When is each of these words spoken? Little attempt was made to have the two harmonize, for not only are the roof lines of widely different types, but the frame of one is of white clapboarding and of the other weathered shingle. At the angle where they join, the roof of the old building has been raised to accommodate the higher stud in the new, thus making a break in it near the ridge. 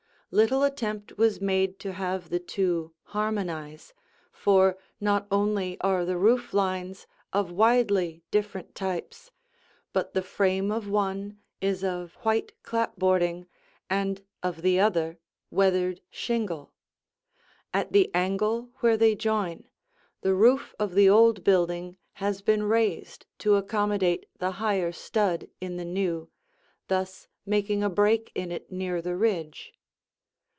Little 0.33 0.63
attempt 0.63 1.17
was 1.17 1.41
made 1.41 1.77
to 1.79 1.91
have 1.91 2.29
the 2.29 2.39
two 2.39 2.93
harmonize, 3.03 3.93
for 4.31 4.77
not 5.01 5.27
only 5.29 5.77
are 5.81 6.05
the 6.05 6.17
roof 6.17 6.53
lines 6.53 7.05
of 7.33 7.51
widely 7.51 8.23
different 8.31 8.73
types, 8.73 9.31
but 9.91 10.13
the 10.13 10.21
frame 10.21 10.71
of 10.71 10.87
one 10.87 11.39
is 11.59 11.83
of 11.83 12.13
white 12.23 12.53
clapboarding 12.63 13.45
and 13.89 14.23
of 14.41 14.61
the 14.61 14.79
other 14.79 15.19
weathered 15.49 15.99
shingle. 16.09 16.71
At 17.73 17.91
the 17.91 18.09
angle 18.15 18.69
where 18.79 18.95
they 18.95 19.15
join, 19.15 19.67
the 20.21 20.33
roof 20.33 20.73
of 20.79 20.93
the 20.95 21.09
old 21.09 21.43
building 21.43 21.97
has 22.23 22.41
been 22.41 22.63
raised 22.63 23.25
to 23.39 23.55
accommodate 23.55 24.27
the 24.39 24.51
higher 24.51 24.93
stud 24.93 25.49
in 25.59 25.75
the 25.75 25.83
new, 25.83 26.29
thus 26.87 27.27
making 27.45 27.83
a 27.83 27.89
break 27.89 28.31
in 28.33 28.49
it 28.49 28.71
near 28.71 29.01
the 29.01 29.17
ridge. 29.17 29.73